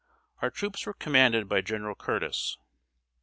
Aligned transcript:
Our 0.41 0.49
troops 0.49 0.87
were 0.87 0.95
commanded 0.95 1.47
by 1.47 1.61
General 1.61 1.93
Curtis. 1.93 2.57